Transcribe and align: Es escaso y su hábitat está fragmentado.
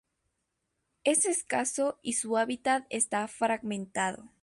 Es 1.03 1.27
escaso 1.27 1.99
y 2.01 2.13
su 2.13 2.35
hábitat 2.37 2.87
está 2.89 3.27
fragmentado. 3.27 4.31